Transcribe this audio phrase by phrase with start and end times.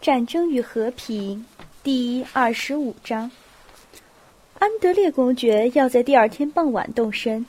[0.00, 1.44] 战争与和平，
[1.82, 3.30] 第二十五章。
[4.58, 7.44] 安德烈公爵要在第二天傍晚动身，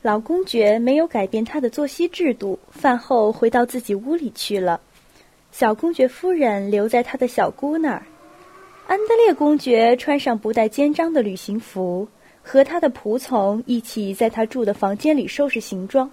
[0.00, 4.80] 老公爵没有改变他的作息制度，饭后回到自己屋里去了。
[5.52, 8.02] 小公爵夫人留在他的小姑那儿。
[8.86, 12.08] 安德烈公爵穿上不带肩章的旅行服，
[12.42, 16.10] 和他的仆从一起在他住的房间里收拾行装。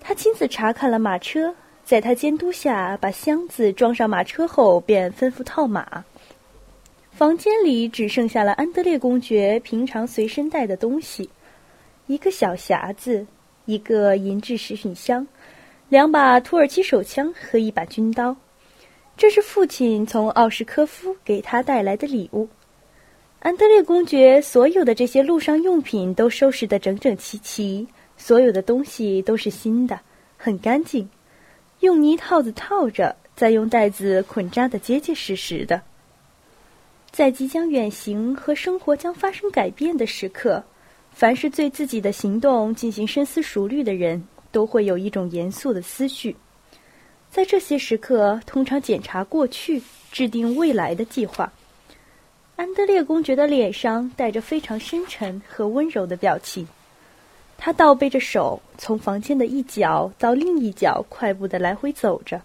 [0.00, 1.54] 他亲自查看了马车。
[1.84, 6.02] 在他监督下，把箱子装上马车后，便吩咐套马。
[7.12, 11.28] 房间里只剩下了安德烈公爵平常随身带的东西：
[12.06, 13.26] 一个小匣子，
[13.66, 15.26] 一个银质食品箱，
[15.90, 18.34] 两把土耳其手枪和一把军刀。
[19.16, 22.48] 这是父亲从奥什科夫给他带来的礼物。
[23.40, 30.00] 安德烈公爵所有的这些路上用品都收拾得整整齐齐，所有的东西都是新的，
[30.38, 31.06] 很干净。
[31.84, 35.80] 用泥套子套着，再用带子捆扎的结结实实的。
[37.12, 40.64] 在即将远行和生活将发生改变的时刻，
[41.12, 46.34] 凡是对自己的行动进行深思熟虑的人，都会有一种严肃的思绪。
[47.30, 51.52] 在这些时刻，通常检查过去，制定未来的计划。
[52.56, 56.66] 安德烈公爵的脸上带着非常深沉和温柔的表情。
[57.56, 62.40] 他倒背着手，从房间的一角到另一角，快步的来回走着，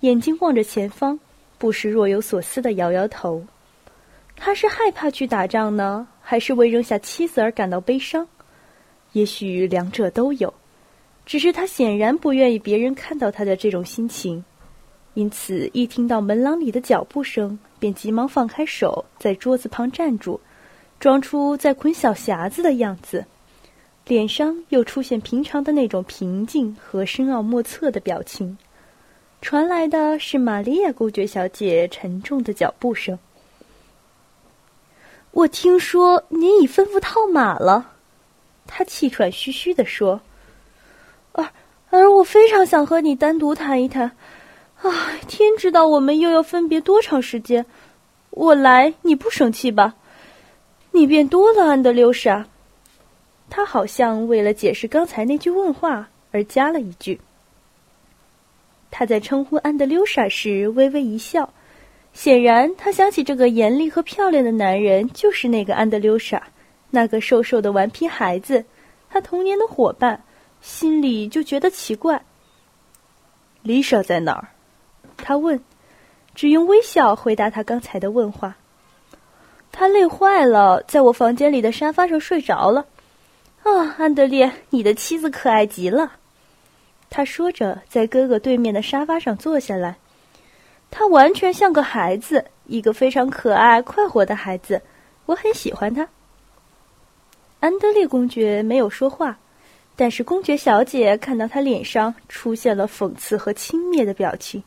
[0.00, 1.18] 眼睛望着前方，
[1.56, 3.44] 不时若有所思的摇摇头。
[4.36, 8.26] 他是害怕去打仗呢，还是为扔下妻子而感到悲伤？
[9.12, 10.52] 也许两者都有，
[11.26, 14.42] 只是他显然不愿意别人看到他的这种心情，
[15.14, 20.40] 因此一听到门廊里的脚步声，便急忙放开手，在桌子旁站住，
[20.98, 23.26] 装出在捆小匣子的样子。
[24.10, 28.58] 脸上又出现平常的那种平静和深奥莫测的表情，
[29.40, 33.20] 传来的是玛利亚公爵小姐沉重的脚步声。
[35.30, 37.92] 我听说您已吩咐套马了，
[38.66, 40.20] 他气喘吁吁地说
[41.30, 41.46] ：“而
[41.90, 44.10] 而我非常想和你单独谈一谈。
[44.82, 44.90] 啊，
[45.28, 47.64] 天知道我们又要分别多长时间。
[48.30, 49.94] 我来你不生气吧？
[50.90, 52.48] 你变多了，安德留莎。”
[53.50, 57.20] 他好像为了解释刚才那句问话而加了一句。
[58.90, 61.52] 他在称呼安德溜莎时微微一笑，
[62.12, 66.42] 显然他想起这个严厉和漂亮的男人就是那个安德溜莎，
[66.90, 68.64] 那个瘦瘦的顽皮孩子，
[69.08, 70.22] 他童年的伙伴，
[70.60, 72.22] 心里就觉得奇怪。
[73.62, 74.48] 丽莎在哪儿？
[75.16, 75.60] 他问，
[76.34, 78.56] 只用微笑回答他刚才的问话。
[79.70, 82.86] 他累坏了，在我房间里的沙发上睡着了。
[83.62, 86.12] 啊，安德烈，你的妻子可爱极了。
[87.10, 89.96] 他说着，在哥哥对面的沙发上坐下来。
[90.90, 94.80] 他完全像个孩子，一个非常可爱、快活的孩子。
[95.26, 96.08] 我很喜欢他。
[97.60, 99.38] 安德烈公爵没有说话，
[99.94, 104.62] 但是公爵小姐看到他脸上出现了讽刺和轻蔑的表情。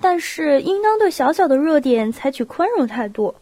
[0.00, 3.34] 但是，应当对小小的弱点采取宽容态度。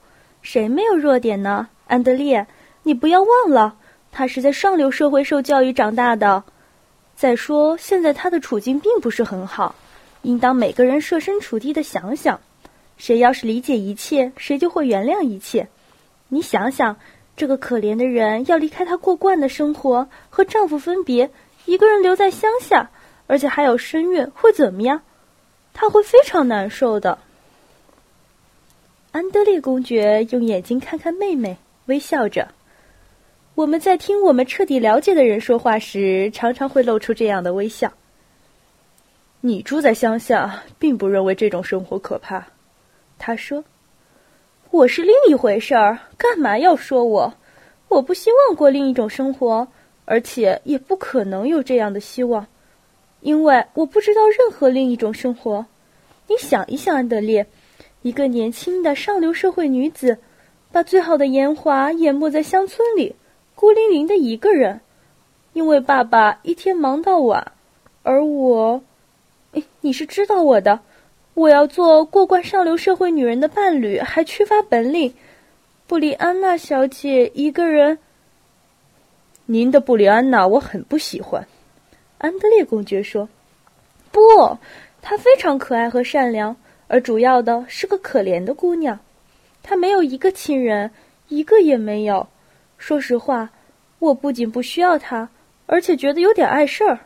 [0.43, 1.69] 谁没有弱点呢？
[1.87, 2.47] 安德烈。
[2.85, 3.77] 你不要忘了，
[4.11, 6.43] 他是在上流社会受教育长大的。
[7.15, 9.75] 再说，现在他的处境并不是很好，
[10.23, 12.41] 应当每个人设身处地的想想。
[12.97, 15.69] 谁要是理解一切，谁就会原谅一切。
[16.29, 16.97] 你想想，
[17.37, 21.31] 这个可怜的人要离开他过惯的生活，和丈夫分别，
[21.67, 22.91] 一个人留在乡下，
[23.27, 25.03] 而且还有身孕，会怎么样？
[25.75, 27.19] 他会非常难受的。
[29.13, 32.49] 安德烈公爵用眼睛看看妹妹，微笑着。
[33.55, 37.93] 我们在听我们彻底了解的人说话时，常常会露出这样的微笑。
[39.43, 42.47] 你住在乡下，并不认为这种生活可怕，
[43.19, 43.63] 他说
[44.73, 47.35] ：“我是另一回事儿，干嘛要说我？
[47.89, 49.69] 我不希望过另一种生活，
[50.07, 52.47] 而且也不可能有这样的希望，
[53.21, 55.67] 因为我不知道任何另一种生活。
[56.27, 57.47] 你想一想，安德烈，
[58.01, 60.17] 一个年轻的上流社会女子，
[60.73, 63.15] 把最好的年华淹没在乡村里。”
[63.63, 64.81] 孤零零的一个人，
[65.53, 67.53] 因为爸爸一天忙到晚，
[68.03, 68.83] 而我，
[69.81, 70.81] 你是知道我的，
[71.35, 75.15] 我要做过惯上流社会女人的伴侣，还缺乏本领。
[75.87, 77.97] 布里安娜小姐一个人，
[79.47, 81.47] 您的布里安娜我很不喜欢，
[82.19, 83.29] 安德烈公爵说。
[84.11, 84.21] 不，
[85.01, 86.57] 她非常可爱和善良，
[86.89, 88.99] 而主要的是个可怜的姑娘，
[89.63, 90.91] 她没有一个亲人，
[91.29, 92.27] 一个也没有。
[92.83, 93.49] 说实话，
[94.01, 95.29] 我不仅不需要他，
[95.67, 96.99] 而且觉得有点碍事儿。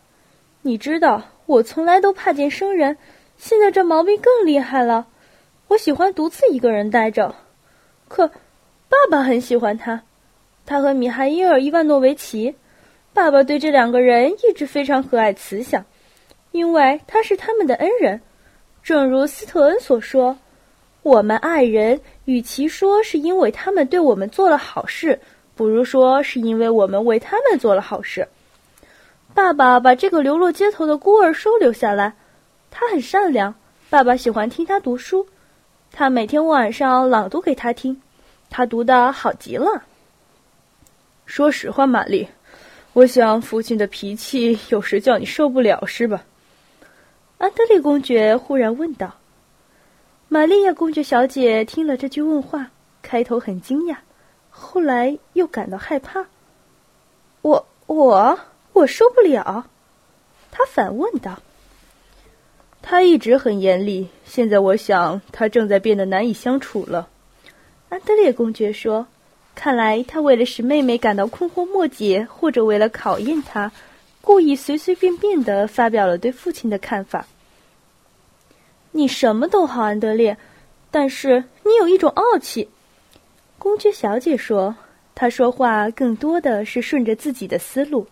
[0.62, 2.96] 你知道，我从来都怕见生人，
[3.36, 5.06] 现在这毛病更厉害了。
[5.68, 7.34] 我喜欢独自一个人待着，
[8.08, 10.02] 可爸爸很喜欢他。
[10.64, 12.54] 他和米哈伊尔·伊万诺维奇，
[13.12, 15.84] 爸爸对这两个人一直非常和蔼慈祥，
[16.52, 18.22] 因为他是他们的恩人。
[18.82, 20.38] 正如斯特恩所说
[21.04, 25.20] ：“我们爱人，与其说是因为他们对我们做了好事，
[25.56, 28.28] 不如说是因为我们为他们做了好事。”
[29.34, 32.14] 爸爸把这个流落街头的孤儿收留下来，
[32.70, 33.54] 他很善良。
[33.90, 35.26] 爸爸喜欢听他读书，
[35.92, 38.00] 他每天晚上朗读给他听，
[38.48, 39.82] 他读的好极了。
[41.26, 42.26] 说实话，玛丽，
[42.94, 46.24] 我想父亲的脾气有时叫你受不了，是吧？
[47.38, 49.14] 安德烈公爵忽然问道。
[50.28, 52.70] 玛利亚公爵小姐听了这句问话，
[53.02, 53.96] 开头很惊讶，
[54.58, 56.24] 后来又感到害怕。
[57.42, 58.38] 我我。
[58.72, 59.64] 我受不了，
[60.50, 61.38] 他反问道。
[62.82, 67.08] 他一直很严厉，现在我想他正在变得难以相处了。
[67.88, 69.06] 安德烈公爵说
[69.56, 73.72] ：“看来他为了使妹妹感到困惑莫解，或者为了考验她，
[74.20, 77.26] 故意随随便便的发表了对父亲的看法。”
[78.92, 80.36] 你什么都好，安德烈，
[80.90, 82.68] 但是你有一种傲气。”
[83.58, 84.74] 公爵小姐说。
[85.14, 88.06] 她说话更多的是顺着自己的思路。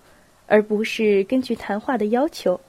[0.46, 2.60] 而不是根据谈话的要求，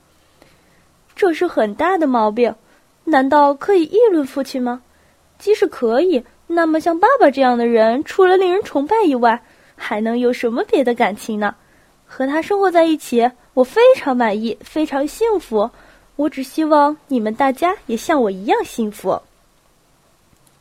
[1.13, 2.55] 这是很大的毛病。
[3.03, 4.81] 难道可以议论父亲吗？
[5.37, 9.43] 即使可以，那么像爸爸这样的人，除了令人崇拜以外，
[9.75, 11.53] 还能有什么别的感情呢？
[12.05, 15.69] 和他生活在一起，我非常满意，非常幸福。
[16.15, 19.21] 我只希望你们大家也像我一样幸福。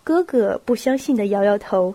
[0.03, 1.95] 哥哥不相信的摇摇头。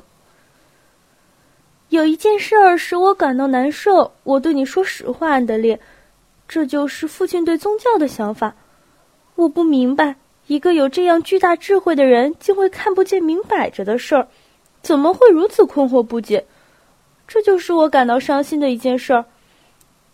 [2.00, 4.10] 有一件事儿使我感到难受。
[4.24, 5.78] 我对你说实话，安德烈，
[6.48, 8.56] 这就是父亲对宗教的想法。
[9.36, 10.16] 我不明白，
[10.48, 14.25] 一个有这样巨大智慧的人，竟会看不见明摆着的事儿，
[14.81, 16.46] 怎么会如此困惑不解？
[17.28, 19.25] 这就是我感到伤心的一件事儿。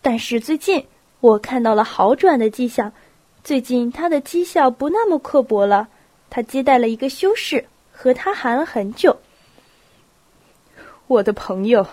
[0.02, 0.84] 但是最近
[1.20, 2.92] 我看到了好转的迹象。
[3.44, 5.88] 最近他的讥笑不那么刻薄了。
[6.32, 9.16] 他接待了一个修士，和他谈了很久。
[11.08, 11.86] 我的朋友，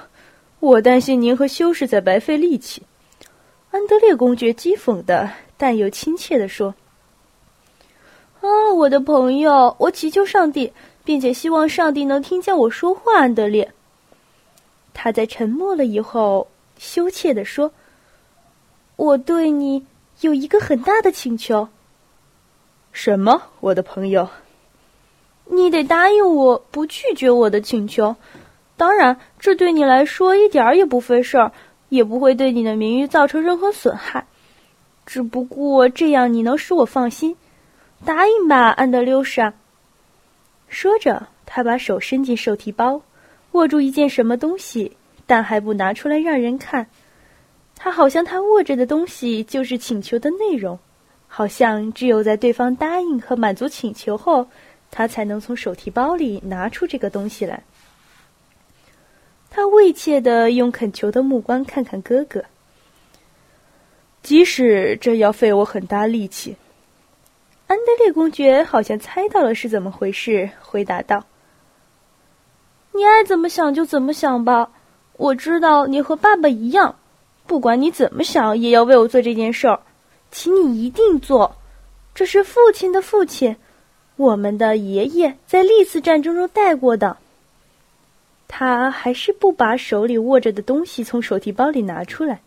[0.60, 2.82] 我担心您和修士在白费力气。”
[3.70, 6.74] 安德烈公爵讥讽的但又亲切的说。
[8.40, 10.72] “啊，我的朋友，我祈求上帝，
[11.04, 13.72] 并且希望上帝能听见我说话。”安德烈。
[14.94, 16.48] 他在沉默了以后，
[16.78, 17.72] 羞怯的说
[18.96, 19.86] ：“我对你
[20.20, 21.68] 有一个很大的请求。
[22.92, 24.28] ”“什么，我的朋友
[25.46, 28.16] ？”“你得答应我，不拒绝我的请求。”
[28.82, 31.52] 当然，这对你来说一点儿也不费事儿，
[31.88, 34.26] 也不会对你的名誉造成任何损害。
[35.06, 37.36] 只不过这样你能使我放心。
[38.04, 39.54] 答应吧，安德溜莎。
[40.66, 43.02] 说着，他把手伸进手提包，
[43.52, 44.96] 握住一件什么东西，
[45.28, 46.88] 但还不拿出来让人看。
[47.76, 50.80] 他好像他握着的东西就是请求的内容，
[51.28, 54.48] 好像只有在对方答应和满足请求后，
[54.90, 57.62] 他才能从手提包里拿出这个东西来。
[59.54, 62.42] 他畏怯的用恳求的目光看看哥哥。
[64.22, 66.56] 即使这要费我很大力气，
[67.66, 71.26] 安德烈公爵好像猜到了是怎么回事，回答道
[72.92, 74.70] ：“你爱怎么想就怎么想吧。
[75.18, 76.96] 我知道你和爸爸一样，
[77.46, 79.80] 不管你怎么想，也要为我做这件事儿。
[80.30, 81.56] 请你一定做，
[82.14, 83.56] 这是父亲的父亲，
[84.16, 87.18] 我们的爷爷在历次战争中带过的。”
[88.54, 92.42] 他还是不把手里握着的东西从手提包里拿出来。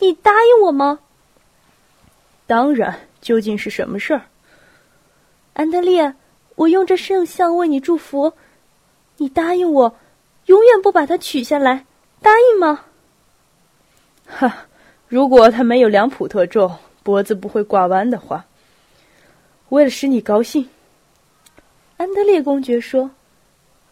[0.00, 0.98] 你答应我吗？
[2.48, 2.98] 当然。
[3.20, 4.22] 究竟是什么事儿？
[5.52, 6.14] 安德烈，
[6.56, 8.32] 我用这圣像为你祝福，
[9.18, 9.94] 你答应我，
[10.46, 11.84] 永远不把它取下来，
[12.22, 12.86] 答应吗？
[14.26, 14.66] 哈，
[15.06, 18.46] 如果它没有两普特重，脖子不会挂弯的话，
[19.68, 20.66] 为了使你高兴，
[21.98, 23.10] 安德烈公爵说。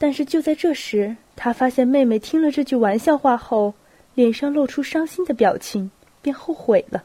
[0.00, 3.74] 但是就在这时，他发现妹妹听了这句玩笑话后，
[4.14, 5.90] 脸上露出伤心的表情，
[6.22, 7.04] 便后悔了。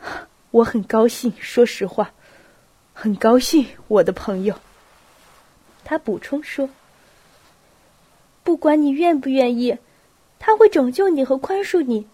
[0.52, 2.12] 我很高兴，说实话，
[2.94, 4.54] 很高兴，我的朋友。
[5.82, 6.70] 他补充说
[8.44, 9.76] ：“不管你愿不愿意，
[10.38, 12.06] 他会拯救你和宽恕你，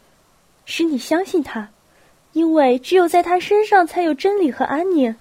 [0.65, 1.69] 使你相信他，
[2.33, 5.15] 因为只有在他身上才有真理和安宁。”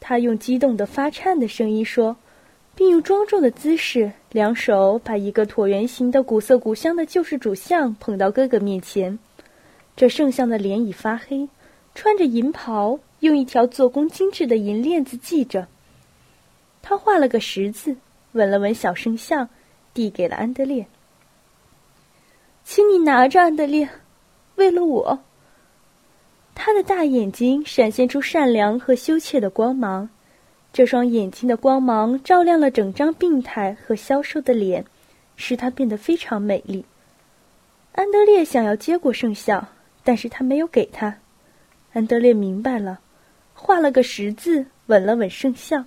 [0.00, 2.18] 他用激动的发颤的声音说。
[2.74, 9.18] 并用庄重的姿势，两手把一个椭圆形的古色古香的救世主像捧到哥哥面前。
[9.96, 11.48] 这圣像的脸已发黑，
[11.94, 15.68] 穿着银袍，用一条做工精致的银链子系着。
[16.82, 17.96] 他画了个十字，
[18.32, 19.48] 吻了吻小圣像，
[19.94, 20.86] 递给了安德烈。
[22.64, 23.88] 请你拿着，安德烈，
[24.56, 25.20] 为了我。
[26.56, 30.08] 他的大眼睛闪现出善良和羞怯的光芒，
[30.74, 34.84] 这双眼睛的光芒照亮了整张病态和消瘦的脸，
[35.36, 36.84] 使她变得非常美丽。
[37.92, 39.68] 安德烈想要接过圣像，
[40.02, 41.18] 但是他没有给他。
[41.92, 42.98] 安德烈明白了，
[43.54, 45.86] 画了个十字，吻了吻圣像，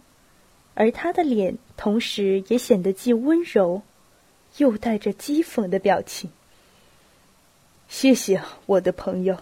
[0.74, 3.82] 而他的脸同时也显得既温柔，
[4.56, 6.30] 又带着讥讽的表情。
[7.90, 9.38] 谢谢，我的朋友。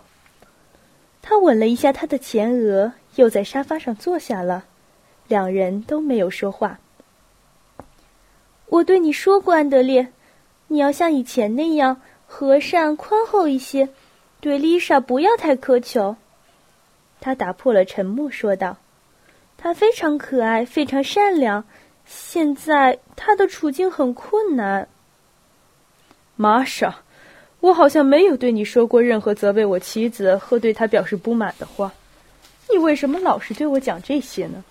[1.22, 4.66] 他吻了一下他的前额，又在沙发上坐下了。
[5.28, 6.80] 两人都没有说话。
[8.68, 10.08] 我对你说过，安德烈，
[10.68, 13.90] 你要像以前那样和善宽厚一些，
[14.40, 16.16] 对丽莎不要太苛求。
[17.22, 18.78] 他打破了沉默，说道
[19.58, 21.64] ：“她非常可爱，非常善良。
[22.06, 24.88] 现在她的处境很困难。”
[26.36, 26.96] 玛莎。
[27.62, 31.92] 我好像没有对你说过任何责备我妻子和对她表示不满的话，
[32.70, 34.64] 你为什么老是对我讲这些呢？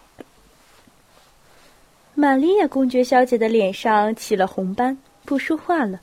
[2.15, 6.01] 玛利亚公爵小姐的脸上起了红斑，不说话了，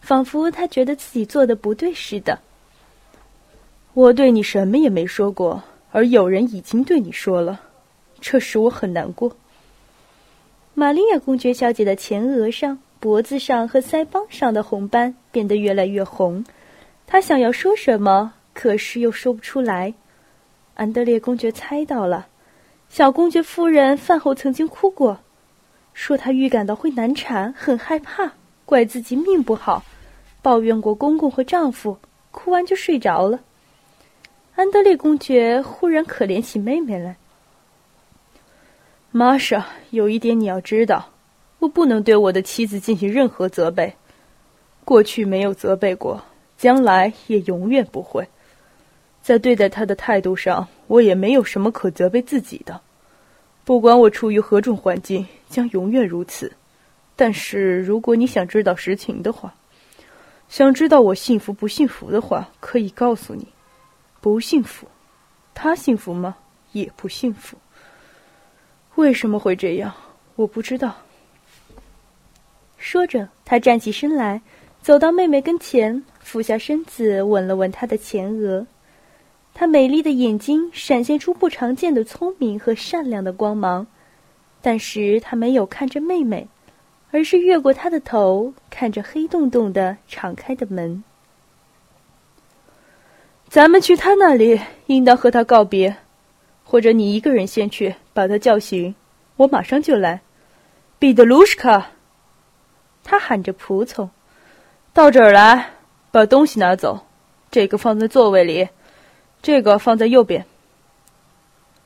[0.00, 2.38] 仿佛她觉得自己做的不对似的。
[3.94, 7.60] 我对你什么也没说过，而有人已经对你说了，
[8.20, 9.36] 这使我很难过。
[10.74, 12.78] 玛利亚公爵小姐的前额上。
[13.00, 16.46] 脖子上和腮帮上的红斑变得越来越红，
[17.06, 19.92] 她想要说什么，可是又说不出来。
[20.72, 22.28] 安德烈公爵猜到了，
[22.88, 25.18] 小公爵夫人饭后曾经哭过，
[25.94, 28.30] 说她预感到会难产，很害怕，
[28.66, 29.82] 怪自己命不好，
[30.42, 31.96] 抱怨过公公和丈夫，
[32.30, 33.40] 哭完就睡着了。
[34.56, 37.16] 安德烈公爵忽然可怜起妹妹来。
[39.10, 41.08] 玛莎，有一点你要知道。
[41.60, 43.94] 我不能对我的妻子进行任何责备，
[44.84, 46.22] 过去没有责备过，
[46.58, 48.28] 将来也永远不会。
[49.22, 52.80] 在对待她的态度上，我也没有什么可责备自己的。
[53.64, 56.52] 不管我处于何种环境，将永远如此。
[57.16, 59.54] 但是，如果你想知道实情的话，
[60.48, 63.46] 想知道我幸福不幸福的话，可以告诉你：
[64.20, 64.86] 不幸福。
[65.54, 66.36] 他幸福吗？
[66.72, 67.56] 也不幸福。
[68.96, 69.94] 为什么会这样？
[70.36, 70.94] 我不知道。
[72.76, 74.42] 说着，他站起身来，
[74.82, 78.66] 走到妹妹跟前，俯下身子吻了吻她的前额。
[79.54, 83.86] 她美丽的眼睛闪现出不常见的聪明和善良的光芒，
[84.60, 86.48] 但是她没有看着妹妹，
[87.12, 91.04] 而是越过她的头，看着黑洞洞的敞开的门。
[93.48, 95.94] 咱们去他那里，应当和他告别，
[96.64, 98.92] 或者你一个人先去把他叫醒，
[99.36, 100.20] 我马上就来。
[100.98, 101.92] 彼得卢什卡。
[103.04, 104.10] 他喊着仆从，
[104.92, 105.70] 到这儿来，
[106.10, 106.98] 把东西拿走。
[107.50, 108.68] 这个放在座位里，
[109.44, 110.42] 这个放在右边。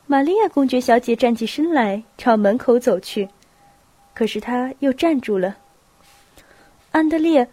[0.06, 3.28] 玛利亚公爵小姐站起身来，朝门口走去，
[4.14, 5.56] 可是她又站住了。
[6.92, 7.48] 安德烈，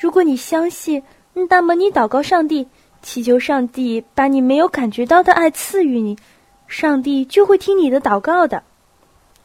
[0.00, 1.00] 如果你相信，
[1.34, 2.66] 那么你祷告上帝，
[3.00, 6.18] 祈求上帝把你没有感觉到的爱赐予你，
[6.66, 8.60] 上帝就会听你的祷告的。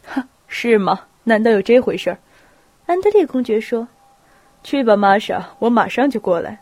[0.03, 1.01] 哈， 是吗？
[1.23, 2.17] 难道有这回事儿？
[2.87, 3.87] 安德烈公爵说
[4.65, 6.59] ：“去吧，玛莎，我马上就过来。”